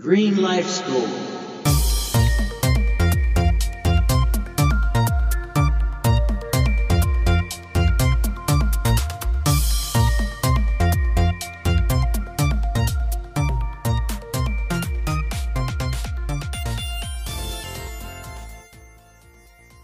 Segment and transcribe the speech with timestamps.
[0.00, 1.02] Green Life School.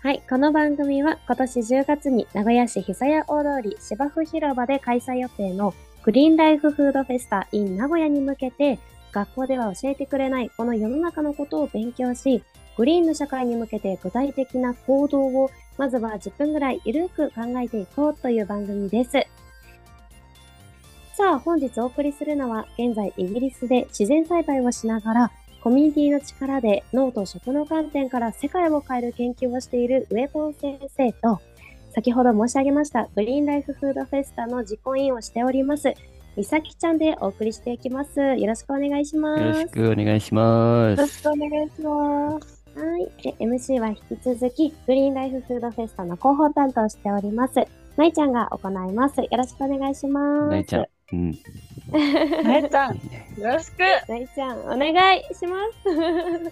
[0.01, 5.75] はい、この番組は今年10月に名古屋市久屋大通り芝生広場で開催予定の
[6.05, 8.79] グリーンライフフードフェスタ in 名古屋に向けて
[9.15, 12.43] 学校では教えてくれないこの世の中のことを勉強し、
[12.77, 19.13] グリーンの社会に向けて具体的な行動をまずは10分ぐらいゆるく考えていこうという番組です。
[21.17, 25.31] さあ、本日お送りするのは現在イギリスで自然栽培をしながら
[25.63, 31.41] コミュニティの力で脳と食の観点から世界を変える研究をしているウェポン先生と、
[31.93, 35.95] 先ほど申し上げましたグリーンライフフードフェスタの実行委員をしております、
[36.37, 38.19] みさきちゃんでお送りしていきます。
[38.21, 39.43] よろしくお願いします。
[39.43, 41.23] よろしくお願いしまよろしす。
[41.23, 42.65] くお願いします。
[42.77, 43.23] はい。
[43.23, 47.55] で、MC は引き続き、グリーンライフフードフェスタの広報担当しております。
[47.97, 49.21] まいちゃんが行います。
[49.21, 50.51] よろしくお願いします。
[50.51, 50.87] ないちゃん。
[51.13, 51.31] うん。
[51.31, 51.41] い
[52.45, 53.01] なえちゃん、よ
[53.55, 53.79] ろしく。
[54.09, 55.89] ないちゃん、お願いします。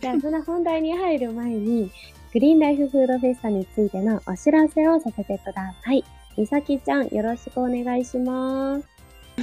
[0.00, 1.90] じゃあ、その本題に入る前に、
[2.32, 6.04] グリーンライフフードフェスタについてのお知らせをさせてください。
[6.36, 8.86] みさきちゃん、よろしくお願いします。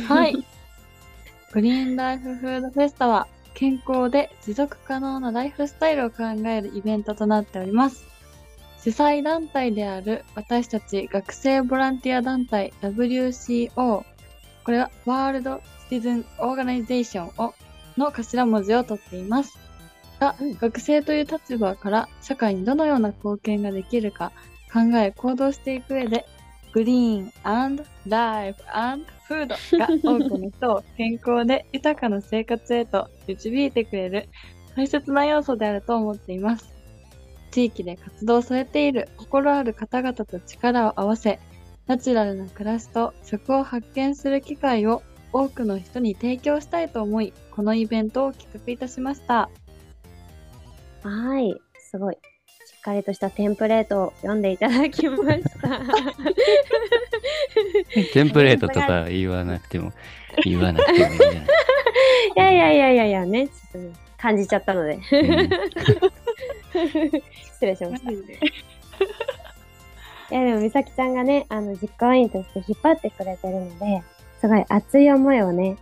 [0.05, 0.35] はい。
[1.53, 8.05] グリーンライフフードフェスタは、健康で持続可能なライフスタイルを考えるイベントとなっております。
[8.83, 14.03] 主催団体である私たち学生ボランティア団体 WCO、
[14.63, 17.53] これはワールド・シティズン・オーガナイゼーションを
[17.97, 19.57] の頭文字を取っています。
[20.19, 24.31] が、うん学生という立場から社会にどのような貢献ができるか
[24.71, 26.25] 考え行動していく上で、
[26.73, 27.31] グリーン
[28.07, 28.63] ライフ
[29.27, 34.29] フードが多くの人を健康で豊かな生活へと導いてくれる
[34.75, 36.73] 大切な要素であると思っています。
[37.51, 41.39] 地域で活動されている心ある方々と力を合わせ、
[41.87, 49.49] ナチュラルな暮らしと食を発見する機会を多くの人に提供したいと思い、このイベントを企画いたしました。
[51.03, 51.53] はい。
[51.79, 52.17] すごい。
[52.65, 55.81] しっかりとしたテンプレートを読んでいただきました。
[58.13, 59.91] テンプレートとか言わなくても、
[60.43, 61.43] 言わなくてもいいじゃない。
[62.35, 64.93] いやいやいやいやいやね、ちょっとね感じちゃったので。
[64.93, 65.01] うん
[67.61, 68.11] 失礼しました。
[68.11, 68.15] い
[70.33, 74.01] やでも、美咲ちゃんがね、あの、実行委員として引っ張ってくれてるので、
[74.39, 75.77] すごい熱い思いをね、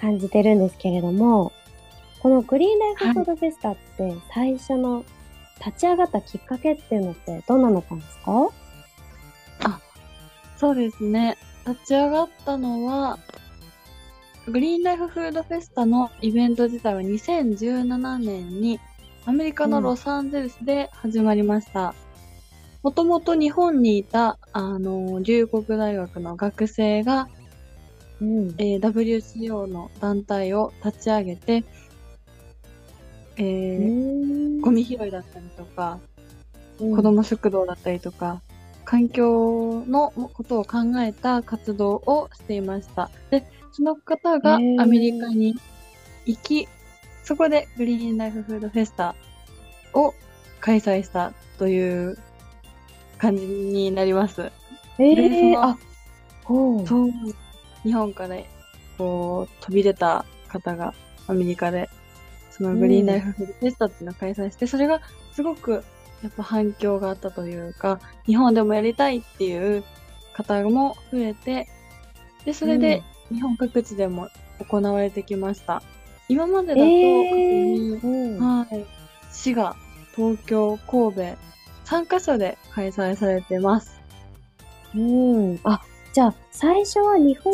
[0.00, 1.52] 感じてるんですけれども、
[2.20, 5.04] このグリーンライフフードフェスタって最初の
[5.64, 8.50] 立ち上がったきっかけっていうのってどんなのかんですか？
[10.56, 11.36] そうですね。
[11.66, 13.18] 立ち上がったのは、
[14.46, 18.80] グリーンライフフードフェスタのイベント自体は2017年に
[19.24, 21.94] アメリカのロサンゼルスで始まりました。
[22.82, 27.28] もともと日本にいた、あの、龍谷大学の学生が、
[28.20, 28.54] うん。
[28.58, 31.64] えー WCO の団体を立ち上げて、
[33.38, 35.98] えーゴミ拾いだったりとか、
[36.78, 38.42] 子供食堂だったりとか、
[38.84, 43.10] 環境のことを考えた活動をしていました。
[43.30, 45.54] で、その方がアメリカに
[46.26, 46.68] 行き、
[47.22, 49.14] そこでグリーンライフフードフェスタ
[49.94, 50.14] を
[50.60, 52.18] 開催したという
[53.18, 54.50] 感じになります。
[54.98, 55.78] えー、のあ。
[56.46, 57.10] そう。
[57.84, 58.36] 日本から
[58.96, 60.94] こう飛び出た方が
[61.26, 61.88] アメリカで、
[62.58, 65.00] そのグリーンライフフェスタっていうのを開催して、それが
[65.32, 65.84] すごく
[66.22, 69.84] やっぱ反響があったというか、日本でもやりたいっていう
[70.34, 71.68] 方も増えて、
[72.44, 75.82] で、それで日本各地でも行われてきました。
[76.28, 78.38] 今までだと、えー。
[78.38, 78.86] はい、
[79.30, 79.76] 滋賀、
[80.14, 81.20] 東京、神戸、
[81.86, 84.00] 3カ所で開催されてます。
[84.94, 85.60] うん。
[85.64, 85.80] あ、
[86.12, 87.52] じゃあ、最初は日本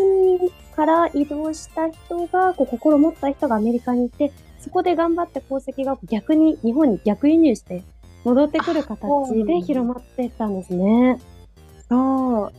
[0.75, 4.33] から移動した人が、こう、心持った人がアメリカに行って、
[4.65, 7.83] そこで頑張って功績が逆に、日本に逆輸入して、
[8.25, 11.21] 戻ってくる形で広まっていったんですね。
[11.87, 12.53] そう。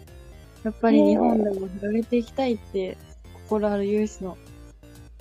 [0.63, 2.95] やっぱり日本でも広げていきたいって
[3.33, 4.37] 心ある有志の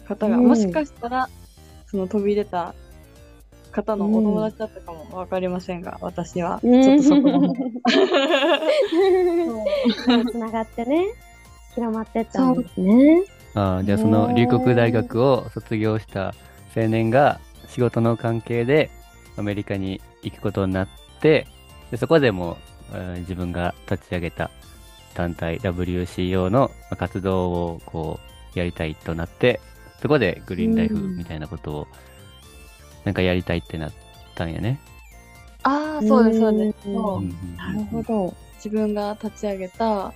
[0.07, 1.31] 方が、うんもしかしたら、
[1.87, 2.75] その飛び出た
[3.73, 7.55] 方のお友達だったかもわかりませんが、私は、ちょっとそこ の。
[10.31, 11.07] つながってね、
[11.75, 13.25] 広まっていったんですね。
[13.55, 16.35] ああ、じゃあその龍谷大学を卒業した
[16.77, 18.91] 青年が仕事の関係で
[19.37, 20.89] アメリカに行くことになっ
[21.21, 21.47] て、
[21.91, 22.59] でそこでも、
[22.93, 24.51] うん自分が立ち上げた
[25.15, 28.21] 団体 WCO のまあ活動をこ
[28.55, 29.59] うやりたいとなって
[30.05, 31.89] そこでグリーンライフうんみたいなことを、
[33.05, 33.93] なんかやりたいってなっ
[34.35, 34.79] たんやね。
[35.63, 36.89] ああ、そうです、そうです。
[37.57, 38.35] なるほど。
[38.57, 40.13] 自分が立ち上げた、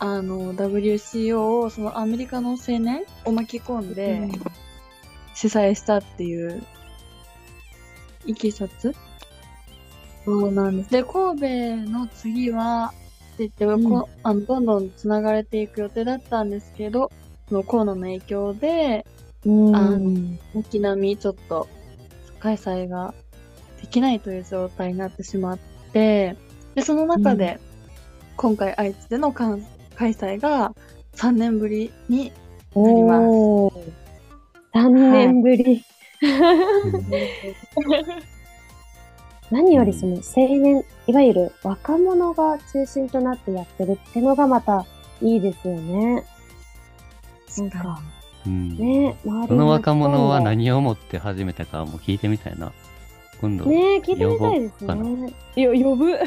[0.00, 4.28] あの、WCO をそのアメリカの青年を巻き込んで、
[5.40, 6.62] 主催したっていう、
[8.26, 8.94] いきさつ？
[10.26, 10.90] そうなんです。
[10.90, 12.92] で、神戸の次は、
[13.34, 17.10] って言って、うんこあのどんどん繋がれていく予定だったんですけど、
[17.48, 19.06] そのコロナの影響で、
[19.46, 19.74] うん。
[19.74, 19.98] あ
[20.52, 21.68] 軒並みちょっと
[22.38, 23.14] 開催が
[23.80, 25.58] できないという状態になってしまっ
[25.94, 26.36] て、
[26.74, 27.58] で、その中で、
[28.36, 29.56] 今回愛知での開
[29.96, 30.74] 催が
[31.14, 32.30] 3年ぶりに
[32.74, 34.09] なります。
[34.72, 35.84] おー3年ぶり。
[39.50, 44.86] 何よりその青年、いわゆる若者が中心となってやってるってのがまた
[45.20, 46.24] いいですよね。
[47.58, 48.00] なんか、
[48.46, 52.72] うんね、周りその若者は何を思って始めたかも聞いてみたいな。
[53.40, 53.64] 今度。
[53.66, 55.34] ね聞いてみたいですね。
[55.56, 56.16] よ、呼ぶ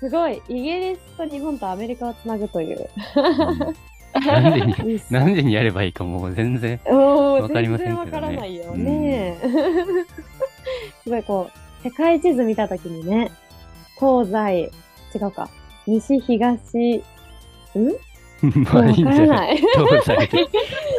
[0.00, 0.42] すごい。
[0.48, 2.90] イギリスと日本とアメリカをつなぐという。
[3.16, 3.93] うん
[4.26, 6.80] 何時に、何時にやればいいかもう全然。
[6.86, 9.36] わかりませんけどね全然わからないよね。
[11.04, 11.50] すごいこ
[11.82, 13.30] う、世界地図見たときにね、
[13.98, 14.70] 東西、
[15.14, 15.48] 違うか、
[15.86, 17.02] 西、東、ん？
[18.72, 19.62] まあいいんじゃない？
[19.62, 20.26] わからない。
[20.26, 20.48] 東西で。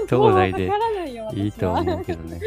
[0.10, 2.40] 東西でいよ、いいと思うけどね。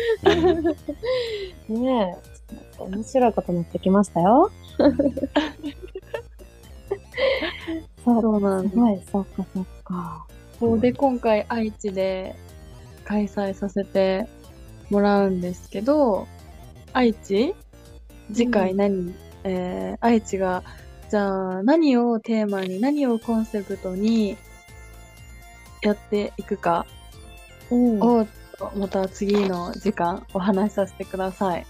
[1.69, 2.17] うんねえ、
[2.49, 4.51] ちょっと面白いことになってきましたよ。
[8.05, 10.27] そうそうなんですすごい、そっかそっか。
[10.61, 12.35] そうで、今回愛知で
[13.05, 14.27] 開催させて
[14.91, 16.27] もらうんですけど、
[16.93, 17.55] 愛知？
[18.33, 19.15] 次回何、
[19.45, 20.63] えー、愛知が、
[21.11, 24.37] じゃあ何をテーマに、何をコンセプトに
[25.83, 26.87] やっていくか
[27.71, 28.01] うん。
[28.03, 28.27] を、
[28.77, 31.67] また次の時間お話しさせてください。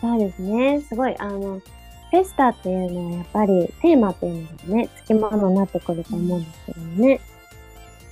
[0.00, 0.80] そうですね。
[0.82, 1.60] すごい、あの、
[2.10, 7.20] フェスタっていうのはやっぱりテーマっていうのがね、付き物になってくると思うんですけどもね。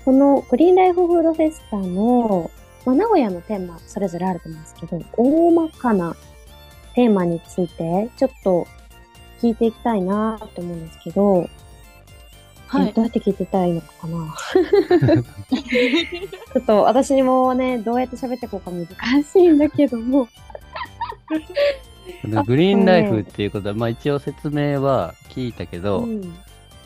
[0.09, 2.51] このグリーンライフフードフェスタの、
[2.87, 6.17] まあ、名古屋のテーマそれぞれあると思うんですけど、大まかな
[6.95, 8.67] テーマについてちょっと
[9.43, 11.47] 聞いていきたいなと思うんですけど、
[12.69, 12.89] はい。
[12.89, 14.35] えどうやって聞いてたらいいのかな？
[15.53, 18.87] ちょっと私にもね、どうやって喋っていこうか難
[19.23, 20.27] しいんだけども。
[22.25, 26.35] でグリーンライフっていうことは、まあ一応説明は聞いたけど、うん。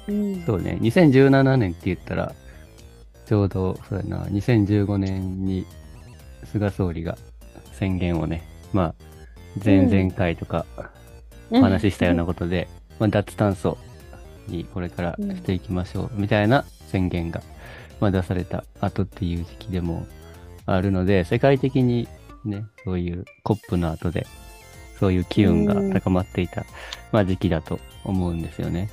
[0.09, 0.43] うん。
[0.45, 2.35] そうね、2017年って言ったら、
[3.27, 5.67] ちょうど、そうやな、2015年に
[6.45, 7.17] 菅総理が
[7.73, 8.95] 宣言をね、まあ、
[9.65, 10.65] 前々回とか
[11.51, 13.79] お話ししたようなことで、まあ、脱炭素
[14.49, 17.43] にこれからしていきましょう、みたいな宣言が、
[18.01, 20.07] まあ、出された後っていう時期でも
[20.67, 22.09] あるので、世界的に
[22.45, 24.27] ね、そういう COP の後で、
[24.99, 26.65] そういう機運が高まっていた、
[27.11, 28.91] まあ、時期だと思うんですよね。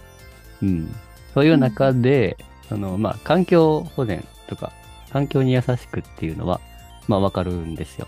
[0.61, 0.95] うん。
[1.33, 2.37] そういう中で、
[2.69, 4.71] その、まあ、環境保全とか、
[5.11, 6.61] 環境に優しくっていうのは、
[7.07, 8.07] まあ、わかるんですよ。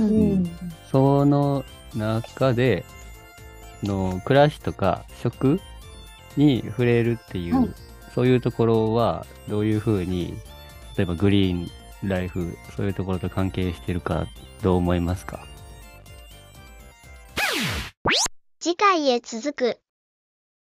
[0.00, 0.50] ううんん。
[0.90, 2.84] その中で、
[3.82, 5.60] の暮らしとか食
[6.36, 7.70] に触れるっていう、はい
[8.14, 10.34] そういうところはどういうふうに、
[10.96, 11.70] 例えばグリーン
[12.02, 14.26] ライフ、そういうところと関係してるか、
[14.60, 15.46] どう思いますか？
[18.58, 19.78] 次回へ続く。